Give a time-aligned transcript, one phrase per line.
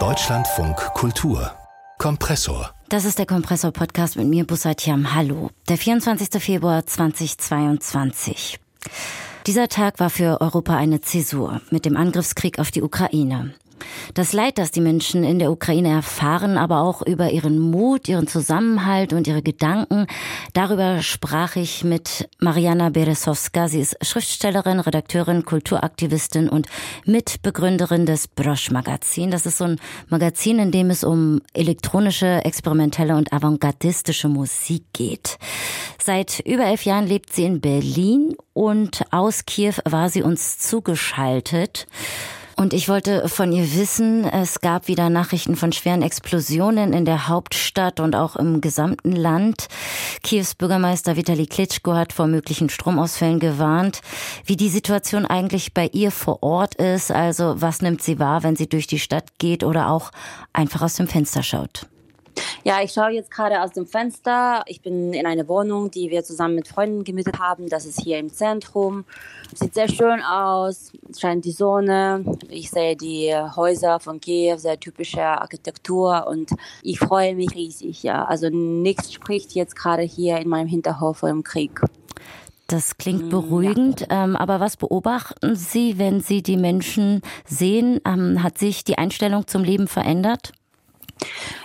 [0.00, 1.52] Deutschlandfunk Kultur
[1.98, 2.74] Kompressor.
[2.88, 5.14] Das ist der Kompressor-Podcast mit mir, Busatiam.
[5.14, 5.50] Hallo.
[5.68, 6.42] Der 24.
[6.42, 8.58] Februar 2022.
[9.46, 13.54] Dieser Tag war für Europa eine Zäsur mit dem Angriffskrieg auf die Ukraine.
[14.14, 18.26] Das Leid, das die Menschen in der Ukraine erfahren, aber auch über ihren Mut, ihren
[18.26, 20.06] Zusammenhalt und ihre Gedanken,
[20.52, 23.68] darüber sprach ich mit Mariana Beresowska.
[23.68, 26.66] Sie ist Schriftstellerin, Redakteurin, Kulturaktivistin und
[27.04, 29.30] Mitbegründerin des Brosch Magazin.
[29.30, 35.38] Das ist so ein Magazin, in dem es um elektronische, experimentelle und avantgardistische Musik geht.
[35.98, 41.86] Seit über elf Jahren lebt sie in Berlin und aus Kiew war sie uns zugeschaltet.
[42.56, 47.28] Und ich wollte von ihr wissen, es gab wieder Nachrichten von schweren Explosionen in der
[47.28, 49.66] Hauptstadt und auch im gesamten Land.
[50.22, 54.00] Kiews Bürgermeister Vitali Klitschko hat vor möglichen Stromausfällen gewarnt.
[54.44, 58.56] Wie die Situation eigentlich bei ihr vor Ort ist, also was nimmt sie wahr, wenn
[58.56, 60.12] sie durch die Stadt geht oder auch
[60.52, 61.86] einfach aus dem Fenster schaut?
[62.64, 64.62] Ja, ich schaue jetzt gerade aus dem Fenster.
[64.66, 67.68] Ich bin in einer Wohnung, die wir zusammen mit Freunden gemietet haben.
[67.68, 69.04] Das ist hier im Zentrum.
[69.54, 70.92] Sieht sehr schön aus.
[71.10, 72.24] Es scheint die Sonne.
[72.48, 76.50] Ich sehe die Häuser von Kiew, sehr typische Architektur und
[76.82, 78.02] ich freue mich riesig.
[78.02, 81.80] Ja, also nichts spricht jetzt gerade hier in meinem Hinterhof vor dem Krieg.
[82.66, 84.00] Das klingt mm, beruhigend.
[84.00, 84.24] Ja.
[84.24, 88.00] Ähm, aber was beobachten Sie, wenn Sie die Menschen sehen?
[88.06, 90.52] Ähm, hat sich die Einstellung zum Leben verändert?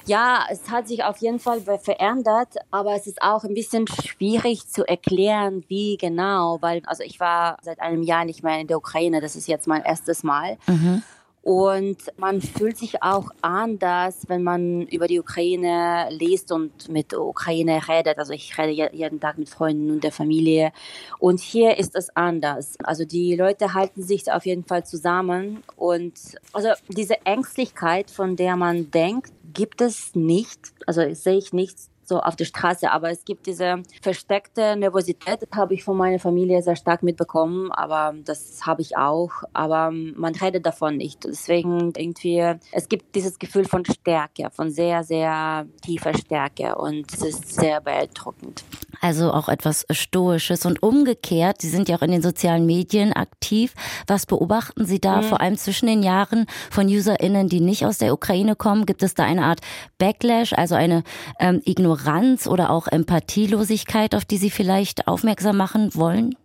[0.06, 4.68] Ja, es hat sich auf jeden Fall verändert, aber es ist auch ein bisschen schwierig
[4.68, 8.78] zu erklären, wie genau, weil also ich war seit einem Jahr nicht mehr in der
[8.78, 10.58] Ukraine, das ist jetzt mein erstes Mal.
[10.68, 11.04] Mhm.
[11.42, 17.22] Und man fühlt sich auch anders, wenn man über die Ukraine liest und mit der
[17.22, 18.18] Ukraine redet.
[18.18, 20.74] Also ich rede jeden Tag mit Freunden und der Familie.
[21.18, 22.78] Und hier ist es anders.
[22.84, 25.64] Also die Leute halten sich auf jeden Fall zusammen.
[25.78, 26.14] Und
[26.52, 30.72] also diese Ängstlichkeit, von der man denkt, gibt es nicht.
[30.88, 32.92] Also sehe ich nichts so auf der Straße.
[32.92, 37.72] Aber es gibt diese versteckte Nervosität, das habe ich von meiner Familie sehr stark mitbekommen,
[37.72, 39.32] aber das habe ich auch.
[39.54, 41.24] Aber man redet davon nicht.
[41.24, 47.22] Deswegen irgendwie, es gibt dieses Gefühl von Stärke, von sehr, sehr tiefer Stärke und es
[47.22, 48.64] ist sehr beeindruckend.
[49.02, 51.62] Also auch etwas Stoisches und umgekehrt.
[51.62, 53.74] Sie sind ja auch in den sozialen Medien aktiv.
[54.08, 55.24] Was beobachten Sie da mhm.
[55.24, 58.86] vor allem zwischen den Jahren von UserInnen, die nicht aus der Ukraine kommen?
[58.86, 59.62] Gibt es da eine Art
[60.00, 61.04] Backlash, also eine
[61.40, 61.99] ähm, Ignoranz?
[62.00, 66.36] Ignoranz oder auch Empathielosigkeit, auf die Sie vielleicht aufmerksam machen wollen?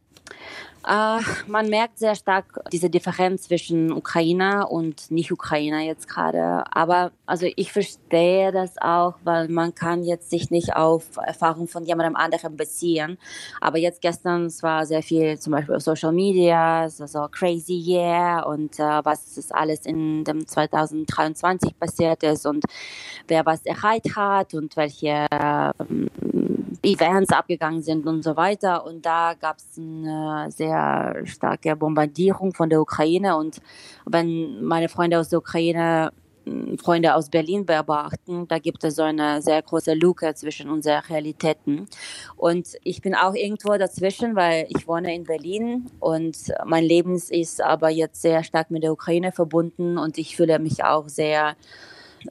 [0.87, 6.63] Uh, man merkt sehr stark diese Differenz zwischen Ukrainer und Nicht-Ukrainer jetzt gerade.
[6.71, 11.85] Aber also ich verstehe das auch, weil man kann jetzt sich nicht auf Erfahrung von
[11.85, 13.17] jemandem anderen beziehen.
[13.63, 17.77] Aber jetzt gestern, es war sehr viel zum Beispiel auf Social Media, so, so crazy
[17.77, 22.63] year und uh, was ist alles in dem 2023 passiert ist und
[23.27, 25.73] wer was erreicht hat und welche uh,
[26.85, 28.85] Events abgegangen sind und so weiter.
[28.87, 33.37] Und da gab es eine sehr starke Bombardierung von der Ukraine.
[33.37, 33.61] Und
[34.07, 36.13] wenn meine Freunde aus der Ukraine
[36.45, 41.01] hm, Freunde aus Berlin beobachten, da gibt es so eine sehr große Lücke zwischen unseren
[41.01, 41.87] Realitäten.
[42.37, 47.63] Und ich bin auch irgendwo dazwischen, weil ich wohne in Berlin und mein Leben ist
[47.63, 51.57] aber jetzt sehr stark mit der Ukraine verbunden und ich fühle mich auch sehr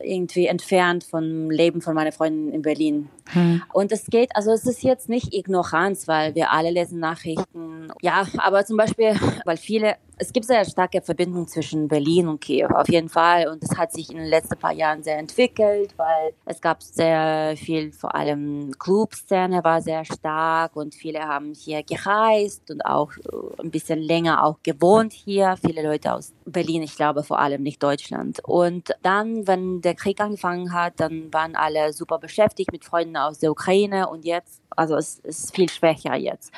[0.02, 3.10] irgendwie entfernt vom Leben von meiner Freundin in Berlin.
[3.32, 3.62] Hm.
[3.72, 7.92] Und es geht, also es ist jetzt nicht Ignoranz, weil wir alle lesen Nachrichten.
[8.02, 12.68] Ja, aber zum Beispiel, weil viele es gibt sehr starke Verbindungen zwischen Berlin und Kiew,
[12.68, 13.48] auf jeden Fall.
[13.48, 17.56] Und es hat sich in den letzten paar Jahren sehr entwickelt, weil es gab sehr
[17.58, 23.62] viel, vor allem Clubszene war sehr stark und viele haben hier gereist und auch äh,
[23.62, 25.56] ein bisschen länger auch gewohnt hier.
[25.66, 28.40] Viele Leute aus Berlin, ich glaube vor allem nicht Deutschland.
[28.44, 33.40] Und dann, wenn der Krieg angefangen hat, dann waren alle super beschäftigt mit Freunden aus
[33.40, 36.52] der Ukraine und jetzt also es ist viel schwächer jetzt.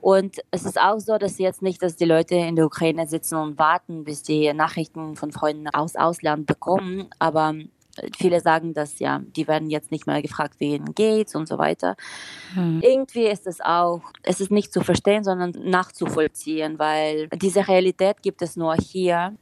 [0.00, 3.36] Und es ist auch so, dass jetzt nicht, dass die Leute in der Ukraine sitzen
[3.36, 7.54] und warten, bis die Nachrichten von Freunden aus Ausland bekommen, aber
[8.16, 11.58] viele sagen, dass ja, die werden jetzt nicht mehr gefragt, wie ihnen geht's und so
[11.58, 11.94] weiter.
[12.54, 12.80] Hm.
[12.82, 18.40] Irgendwie ist es auch, es ist nicht zu verstehen, sondern nachzuvollziehen, weil diese Realität gibt
[18.42, 19.36] es nur hier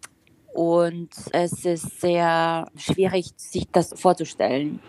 [0.52, 4.80] und es ist sehr schwierig, sich das vorzustellen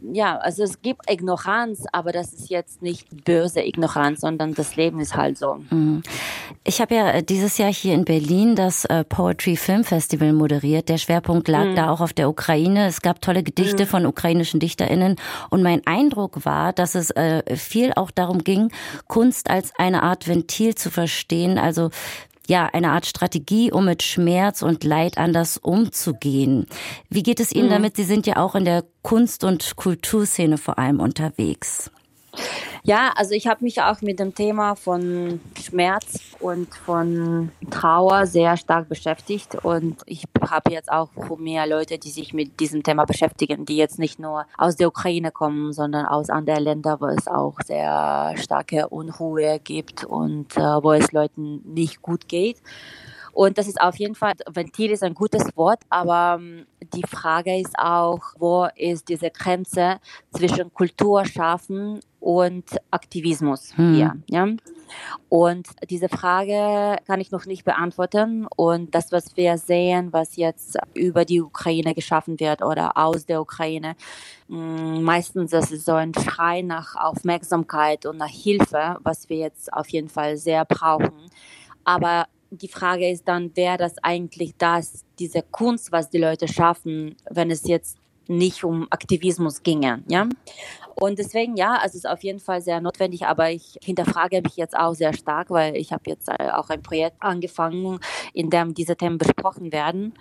[0.00, 5.00] ja, also es gibt Ignoranz, aber das ist jetzt nicht böse Ignoranz, sondern das Leben
[5.00, 5.58] ist halt so.
[5.70, 6.02] Mhm.
[6.64, 10.88] Ich habe ja äh, dieses Jahr hier in Berlin das äh, Poetry Film Festival moderiert.
[10.88, 11.76] Der Schwerpunkt lag mhm.
[11.76, 12.86] da auch auf der Ukraine.
[12.86, 13.88] Es gab tolle Gedichte mhm.
[13.88, 15.16] von ukrainischen Dichterinnen
[15.50, 18.70] und mein Eindruck war, dass es äh, viel auch darum ging,
[19.06, 21.90] Kunst als eine Art Ventil zu verstehen, also
[22.48, 26.66] ja, eine Art Strategie, um mit Schmerz und Leid anders umzugehen.
[27.08, 27.72] Wie geht es Ihnen mhm.
[27.72, 27.96] damit?
[27.96, 31.90] Sie sind ja auch in der Kunst- und Kulturszene vor allem unterwegs.
[32.82, 38.56] Ja, also ich habe mich auch mit dem Thema von Schmerz und von Trauer sehr
[38.56, 43.66] stark beschäftigt und ich habe jetzt auch mehr Leute, die sich mit diesem Thema beschäftigen,
[43.66, 47.58] die jetzt nicht nur aus der Ukraine kommen, sondern aus anderen Ländern, wo es auch
[47.64, 52.62] sehr starke Unruhe gibt und äh, wo es Leuten nicht gut geht.
[53.36, 57.60] Und das ist auf jeden Fall, Ventil ist ein gutes Wort, aber ähm, die Frage
[57.60, 59.98] ist auch, wo ist diese Grenze
[60.32, 63.94] zwischen Kultur schaffen und Aktivismus hm.
[63.94, 64.16] hier.
[64.28, 64.48] Ja?
[65.28, 68.48] Und diese Frage kann ich noch nicht beantworten.
[68.56, 73.40] Und das, was wir sehen, was jetzt über die Ukraine geschaffen wird oder aus der
[73.40, 73.94] Ukraine,
[74.48, 79.72] mm, meistens das ist so ein Schrei nach Aufmerksamkeit und nach Hilfe, was wir jetzt
[79.72, 81.30] auf jeden Fall sehr brauchen.
[81.84, 87.14] Aber die Frage ist dann, wer das eigentlich das, diese Kunst, was die Leute schaffen,
[87.30, 90.28] wenn es jetzt nicht um Aktivismus ginge, ja.
[90.98, 94.56] Und deswegen, ja, also es ist auf jeden Fall sehr notwendig, aber ich hinterfrage mich
[94.56, 98.00] jetzt auch sehr stark, weil ich habe jetzt äh, auch ein Projekt angefangen,
[98.32, 100.14] in dem diese Themen besprochen werden.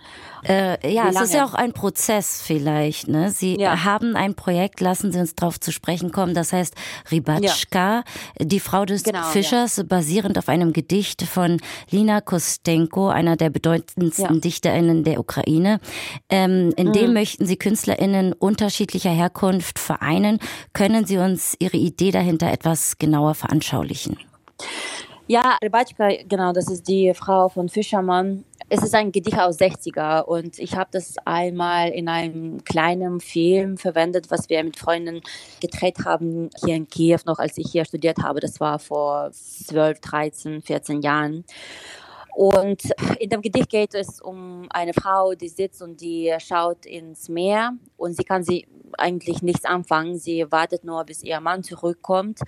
[0.43, 3.07] Äh, ja, es ist ja auch ein Prozess vielleicht.
[3.07, 3.31] Ne?
[3.31, 3.85] Sie ja.
[3.85, 6.75] haben ein Projekt, lassen Sie uns darauf zu sprechen kommen, das heißt
[7.09, 8.03] Ribatschka,
[8.39, 8.45] ja.
[8.45, 9.83] die Frau des genau, Fischers, ja.
[9.83, 15.79] basierend auf einem Gedicht von Lina Kostenko, einer der bedeutendsten DichterInnen der Ukraine.
[16.29, 16.93] Ähm, in mhm.
[16.93, 20.39] dem möchten Sie KünstlerInnen unterschiedlicher Herkunft vereinen
[20.73, 24.17] können Sie uns Ihre Idee dahinter etwas genauer veranschaulichen?
[25.27, 28.45] Ja, Rybatschka, genau, das ist die Frau von Fischermann.
[28.69, 33.77] Es ist ein Gedicht aus 60er und ich habe das einmal in einem kleinen Film
[33.77, 35.21] verwendet, was wir mit Freunden
[35.61, 38.39] gedreht haben hier in Kiew, noch als ich hier studiert habe.
[38.39, 41.43] Das war vor 12, 13, 14 Jahren.
[42.35, 47.29] Und in dem Gedicht geht es um eine Frau, die sitzt und die schaut ins
[47.29, 48.67] Meer und sie kann sie
[48.97, 50.19] eigentlich nichts anfangen.
[50.19, 52.41] Sie wartet nur, bis ihr Mann zurückkommt.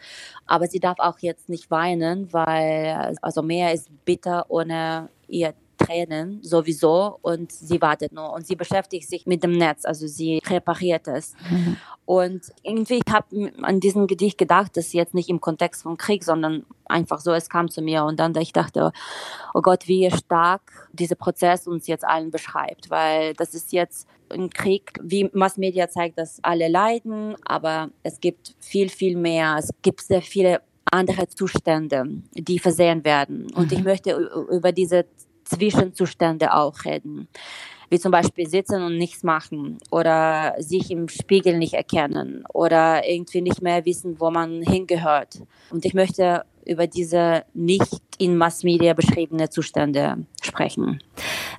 [0.45, 5.53] Aber sie darf auch jetzt nicht weinen, weil also Meer ist bitter ohne ihr
[5.87, 10.41] Tränen sowieso und sie wartet nur und sie beschäftigt sich mit dem Netz, also sie
[10.45, 11.33] repariert es.
[11.49, 11.77] Mhm.
[12.05, 16.23] Und irgendwie ich habe an diesem Gedicht gedacht, das jetzt nicht im Kontext vom Krieg,
[16.23, 18.91] sondern einfach so, es kam zu mir und dann ich dachte,
[19.53, 24.49] oh Gott, wie stark dieser Prozess uns jetzt allen beschreibt, weil das ist jetzt ein
[24.49, 29.55] Krieg, wie Massmedia zeigt, dass alle leiden, aber es gibt viel, viel mehr.
[29.59, 30.61] Es gibt sehr viele
[30.91, 33.47] andere Zustände, die versehen werden.
[33.53, 33.77] Und mhm.
[33.77, 34.11] ich möchte
[34.49, 35.05] über diese
[35.47, 37.27] Zwischenzustände auch reden.
[37.89, 43.41] Wie zum Beispiel sitzen und nichts machen oder sich im Spiegel nicht erkennen oder irgendwie
[43.41, 45.39] nicht mehr wissen, wo man hingehört.
[45.69, 51.01] Und ich möchte über diese nicht in Massmedia beschriebene Zustände sprechen.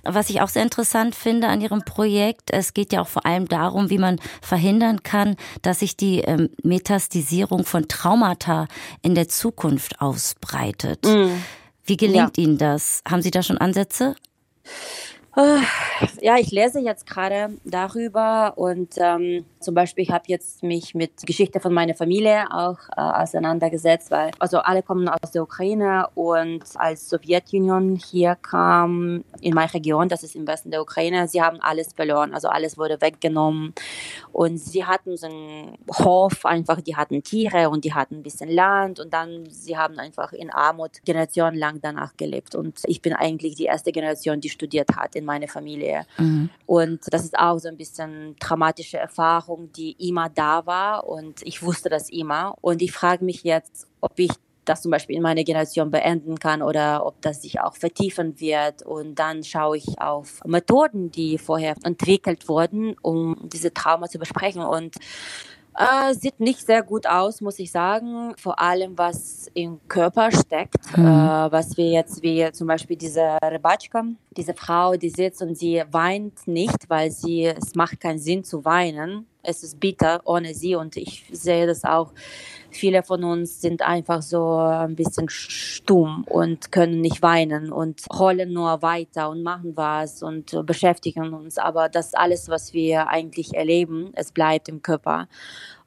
[0.04, 3.48] Was ich auch sehr interessant finde an Ihrem Projekt, es geht ja auch vor allem
[3.48, 8.68] darum, wie man verhindern kann, dass sich die ähm, Metastisierung von Traumata
[9.02, 11.04] in der Zukunft ausbreitet.
[11.04, 11.30] Mm.
[11.88, 12.44] Wie gelingt ja.
[12.44, 13.02] Ihnen das?
[13.08, 14.14] Haben Sie da schon Ansätze?
[16.20, 21.26] Ja, ich lese jetzt gerade darüber und ähm, zum Beispiel ich habe jetzt mich mit
[21.26, 26.64] Geschichte von meiner Familie auch äh, auseinandergesetzt, weil also alle kommen aus der Ukraine und
[26.74, 31.60] als Sowjetunion hier kam in meine Region, das ist im Westen der Ukraine, sie haben
[31.60, 33.74] alles verloren, also alles wurde weggenommen
[34.32, 38.50] und sie hatten so einen Hof einfach, die hatten Tiere und die hatten ein bisschen
[38.50, 43.54] Land und dann sie haben einfach in Armut generationenlang danach gelebt und ich bin eigentlich
[43.54, 46.06] die erste Generation, die studiert hat in meine Familie.
[46.18, 46.50] Mhm.
[46.66, 51.62] Und das ist auch so ein bisschen traumatische Erfahrung, die immer da war und ich
[51.62, 52.56] wusste das immer.
[52.60, 54.30] Und ich frage mich jetzt, ob ich
[54.68, 58.82] das zum Beispiel in meiner Generation beenden kann oder ob das sich auch vertiefen wird.
[58.82, 64.62] Und dann schaue ich auf Methoden, die vorher entwickelt wurden, um diese Trauma zu besprechen.
[64.62, 64.96] Und
[65.78, 68.34] äh, sieht nicht sehr gut aus, muss ich sagen.
[68.36, 70.96] Vor allem, was im Körper steckt.
[70.96, 71.06] Mhm.
[71.06, 74.04] Äh, was wir jetzt, wie zum Beispiel diese Rebatschka,
[74.36, 78.64] diese Frau, die sitzt und sie weint nicht, weil sie, es macht keinen Sinn zu
[78.64, 79.26] weinen.
[79.48, 82.12] Es ist bitter ohne sie und ich sehe das auch
[82.70, 88.52] viele von uns sind einfach so ein bisschen stumm und können nicht weinen und rollen
[88.52, 91.58] nur weiter und machen was und beschäftigen uns.
[91.58, 95.28] Aber das alles, was wir eigentlich erleben, es bleibt im Körper.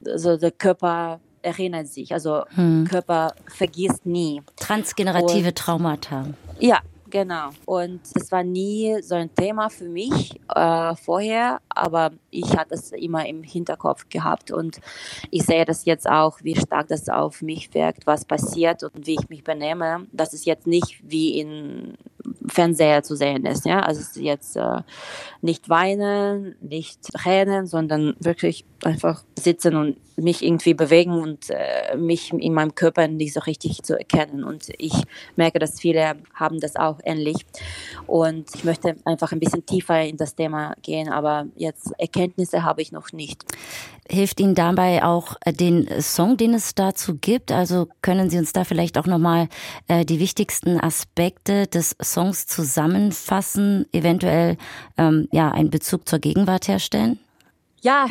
[0.06, 2.88] Also der Körper erinnert sich, also hm.
[2.89, 4.41] Körper vergisst nie.
[4.58, 6.25] Transgenerative und, Traumata.
[6.60, 6.80] Ja,
[7.12, 7.50] Genau.
[7.65, 12.94] Und es war nie so ein Thema für mich äh, vorher, aber ich hatte es
[12.94, 14.80] immer im Hinterkopf gehabt und
[15.30, 19.15] ich sehe das jetzt auch, wie stark das auf mich wirkt, was passiert und wie
[19.20, 20.08] ich mich benehme.
[20.13, 21.98] Das ist jetzt nicht wie in
[22.47, 23.65] Fernseher zu sehen ist.
[23.65, 24.81] Ja, also jetzt äh,
[25.41, 32.31] nicht weinen, nicht tränen, sondern wirklich einfach sitzen und mich irgendwie bewegen und äh, mich
[32.33, 34.43] in meinem Körper nicht so richtig zu erkennen.
[34.43, 34.93] Und ich
[35.35, 37.37] merke, dass viele haben das auch ähnlich.
[38.07, 42.81] Und ich möchte einfach ein bisschen tiefer in das Thema gehen, aber jetzt Erkenntnisse habe
[42.81, 43.43] ich noch nicht.
[44.10, 47.51] Hilft Ihnen dabei auch äh, den Song, den es dazu gibt?
[47.51, 49.48] Also können Sie uns da vielleicht auch nochmal
[49.88, 54.58] äh, die wichtigsten Aspekte des Songs zusammenfassen, eventuell
[54.98, 57.20] ähm, ja einen Bezug zur Gegenwart herstellen?
[57.81, 58.08] Ja,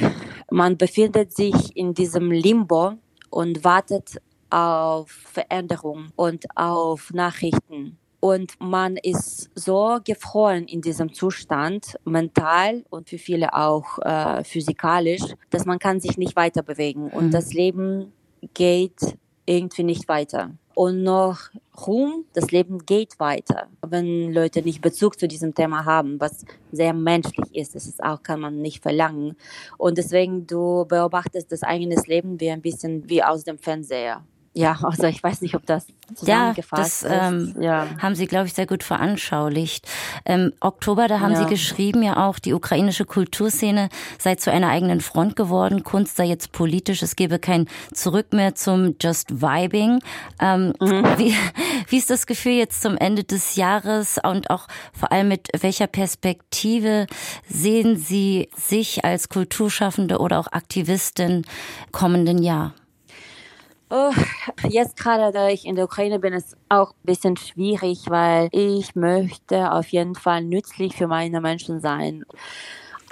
[0.51, 2.95] man befindet sich in diesem Limbo
[3.29, 4.21] und wartet
[4.51, 8.00] auf Veränderung und auf Nachrichten.
[8.21, 15.23] Und man ist so gefroren in diesem Zustand, mental und für viele auch äh, physikalisch,
[15.49, 17.09] dass man kann sich nicht weiter bewegen.
[17.11, 17.31] Und mhm.
[17.31, 18.13] das Leben
[18.53, 20.51] geht irgendwie nicht weiter
[20.81, 21.51] und noch
[21.87, 23.69] Ruhm, das Leben geht weiter.
[23.87, 28.23] Wenn Leute nicht Bezug zu diesem Thema haben, was sehr menschlich ist, das ist auch,
[28.23, 29.37] kann man nicht verlangen.
[29.77, 34.25] Und deswegen, du beobachtest das eigene Leben wie ein bisschen wie aus dem Fernseher.
[34.53, 37.87] Ja, also ich weiß nicht, ob das zusammengefasst ja, das, ähm, ja.
[38.03, 39.87] haben Sie, glaube ich, sehr gut veranschaulicht.
[40.25, 41.45] Ähm, Oktober, da haben ja.
[41.45, 43.89] Sie geschrieben, ja auch, die ukrainische Kulturszene
[44.19, 48.57] sei zu einer eigenen Front geworden, Kunst sei jetzt politisch, es gebe kein Zurück mehr
[48.57, 50.01] zum Just Vibing.
[50.41, 51.05] Ähm, mhm.
[51.17, 51.33] wie,
[51.89, 55.87] wie ist das Gefühl jetzt zum Ende des Jahres und auch vor allem mit welcher
[55.87, 57.07] Perspektive
[57.49, 61.45] sehen Sie sich als Kulturschaffende oder auch Aktivistin
[61.93, 62.75] kommenden Jahr?
[63.93, 64.13] Oh,
[64.69, 68.95] jetzt gerade, da ich in der Ukraine bin, ist auch ein bisschen schwierig, weil ich
[68.95, 72.25] möchte auf jeden Fall nützlich für meine Menschen sein.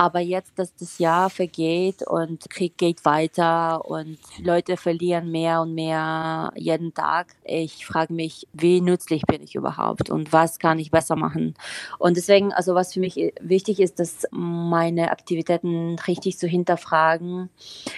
[0.00, 5.74] Aber jetzt, dass das Jahr vergeht und Krieg geht weiter und Leute verlieren mehr und
[5.74, 10.92] mehr jeden Tag, ich frage mich, wie nützlich bin ich überhaupt und was kann ich
[10.92, 11.54] besser machen?
[11.98, 17.50] Und deswegen, also was für mich wichtig ist, dass meine Aktivitäten richtig zu hinterfragen,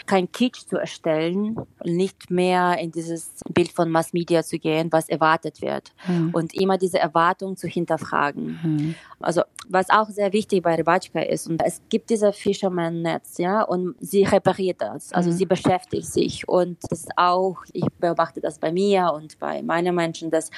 [0.07, 5.11] kein Kitsch zu erstellen, nicht mehr in dieses Bild von Mass Media zu gehen, was
[5.11, 6.30] erwartet wird mhm.
[6.33, 8.59] und immer diese Erwartung zu hinterfragen.
[8.62, 8.95] Mhm.
[9.21, 13.95] Also was auch sehr wichtig bei Rybachka ist und es gibt diese Fisherman-Netz, ja, und
[14.01, 15.13] sie repariert das.
[15.13, 15.35] Also mhm.
[15.35, 20.31] sie beschäftigt sich und das auch, ich beobachte das bei mir und bei meinen Menschen,
[20.31, 20.51] dass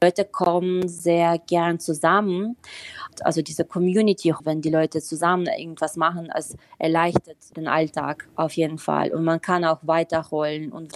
[0.00, 2.56] Leute kommen sehr gern zusammen.
[3.20, 8.78] Also diese Community, wenn die Leute zusammen irgendwas machen, es erleichtert den Alltag auf jeden
[8.78, 10.92] Fall und man kann auch weiterholen und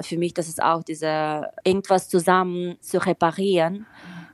[0.00, 3.86] für mich, das ist auch diese irgendwas zusammen zu reparieren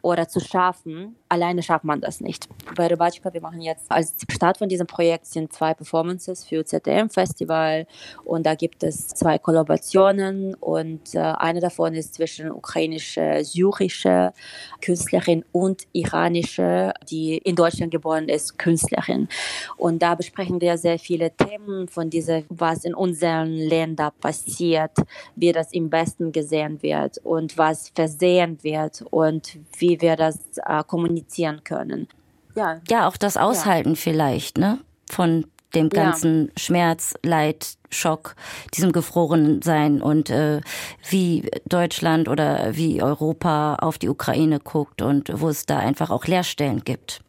[0.02, 1.16] oder zu schaffen.
[1.32, 2.48] Alleine schafft man das nicht.
[2.74, 7.86] Bei Rybachka, wir machen jetzt als Start von diesem Projekt sind zwei Performances für ZDM-Festival
[8.24, 14.32] und da gibt es zwei Kollaborationen und äh, eine davon ist zwischen ukrainische, syrische
[14.80, 19.28] Künstlerin und iranische, die in Deutschland geboren ist, Künstlerin.
[19.76, 24.96] Und da besprechen wir sehr viele Themen von dieser, was in unseren Ländern passiert,
[25.36, 30.82] wie das im Besten gesehen wird und was versehen wird und wie wir das äh,
[30.82, 31.19] kommunizieren
[31.64, 32.08] können.
[32.54, 32.80] Ja.
[32.88, 33.96] ja, auch das Aushalten ja.
[33.96, 34.78] vielleicht, ne?
[35.08, 36.52] Von dem ganzen ja.
[36.56, 38.34] Schmerz, Leid, Schock,
[38.74, 40.60] diesem gefrorenen Sein und äh,
[41.08, 46.26] wie Deutschland oder wie Europa auf die Ukraine guckt und wo es da einfach auch
[46.26, 47.20] Leerstellen gibt.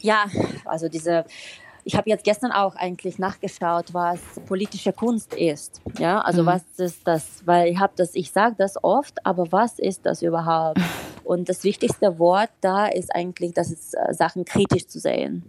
[0.00, 0.26] Ja,
[0.64, 1.24] also diese
[1.84, 5.80] ich habe jetzt gestern auch eigentlich nachgeschaut, was politische Kunst ist.
[5.98, 6.46] Ja, also mhm.
[6.46, 7.42] was ist das?
[7.46, 10.80] Weil ich habe das, ich sage das oft, aber was ist das überhaupt?
[11.30, 15.44] Und das wichtigste Wort da ist eigentlich, dass es äh, Sachen kritisch zu sehen.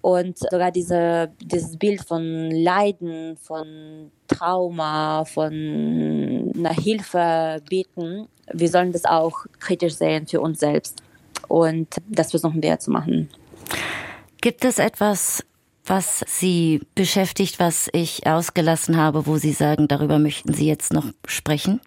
[0.00, 8.92] Und sogar diese, dieses Bild von Leiden, von Trauma, von einer Hilfe bieten, wir sollen
[8.92, 11.02] das auch kritisch sehen für uns selbst.
[11.48, 13.28] Und das versuchen wir zu machen.
[14.40, 15.44] Gibt es etwas,
[15.84, 21.06] was Sie beschäftigt, was ich ausgelassen habe, wo Sie sagen, darüber möchten Sie jetzt noch
[21.26, 21.80] sprechen?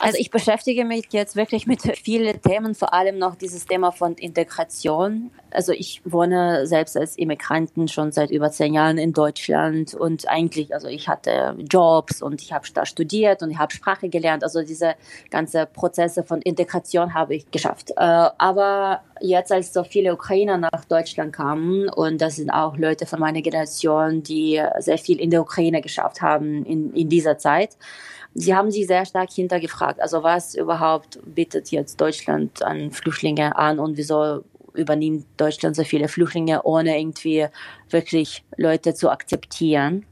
[0.00, 4.14] Also ich beschäftige mich jetzt wirklich mit vielen Themen, vor allem noch dieses Thema von
[4.14, 5.30] Integration.
[5.50, 10.74] Also ich wohne selbst als Immigranten schon seit über zehn Jahren in Deutschland und eigentlich,
[10.74, 14.44] also ich hatte Jobs und ich habe da studiert und ich habe Sprache gelernt.
[14.44, 14.96] Also diese
[15.30, 17.92] ganze Prozesse von Integration habe ich geschafft.
[17.92, 23.06] Äh, aber jetzt, als so viele Ukrainer nach Deutschland kamen und das sind auch Leute
[23.06, 27.76] von meiner Generation, die sehr viel in der Ukraine geschafft haben in, in dieser Zeit,
[28.38, 33.78] Sie haben sich sehr stark hintergefragt, also was überhaupt bietet jetzt Deutschland an Flüchtlinge an
[33.78, 37.46] und wieso übernimmt Deutschland so viele Flüchtlinge, ohne irgendwie
[37.88, 40.04] wirklich Leute zu akzeptieren.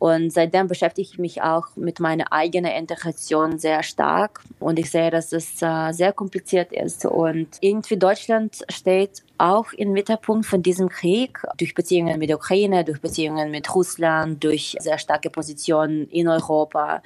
[0.00, 4.40] Und seitdem beschäftige ich mich auch mit meiner eigenen Integration sehr stark.
[4.58, 7.04] Und ich sehe, dass es äh, sehr kompliziert ist.
[7.04, 12.82] Und irgendwie Deutschland steht auch im Mittelpunkt von diesem Krieg durch Beziehungen mit der Ukraine,
[12.82, 17.02] durch Beziehungen mit Russland, durch sehr starke Positionen in Europa.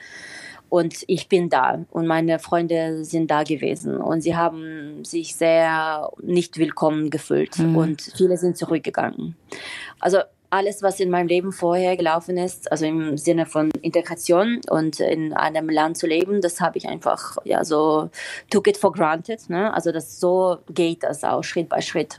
[0.69, 6.11] Und ich bin da und meine Freunde sind da gewesen und sie haben sich sehr
[6.21, 7.77] nicht willkommen gefühlt mhm.
[7.77, 9.37] und viele sind zurückgegangen.
[10.01, 10.19] Also
[10.55, 15.33] alles, was in meinem Leben vorher gelaufen ist, also im Sinne von Integration und in
[15.33, 18.09] einem Land zu leben, das habe ich einfach ja so
[18.51, 19.51] took it for granted.
[19.51, 19.75] Ne?
[19.75, 22.19] Also das so geht das auch Schritt bei Schritt.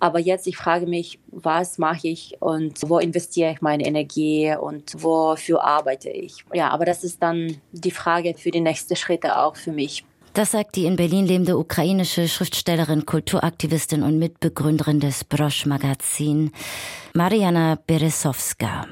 [0.00, 4.94] Aber jetzt ich frage mich, was mache ich und wo investiere ich meine Energie und
[4.96, 6.44] wofür arbeite ich?
[6.54, 10.04] Ja, aber das ist dann die Frage für die nächsten Schritte auch für mich.
[10.36, 16.52] Das sagt die in Berlin lebende ukrainische Schriftstellerin, Kulturaktivistin und Mitbegründerin des Brosch Magazin,
[17.14, 18.84] Mariana Beresowska.